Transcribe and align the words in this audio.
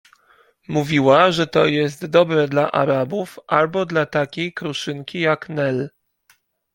Mówiła, 0.67 1.31
że 1.31 1.47
to 1.47 1.65
jest 1.65 2.05
dobre 2.05 2.47
dla 2.47 2.71
Arabów 2.71 3.39
albo 3.47 3.85
dla 3.85 4.05
takiej 4.05 4.53
kruszynki 4.53 5.19
jak 5.19 5.49
Nel. 5.49 5.89